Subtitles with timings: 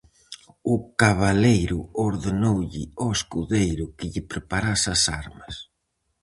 [0.73, 5.53] O cabaleiro ordenoulle ao escudeiro que lle preparase as armas.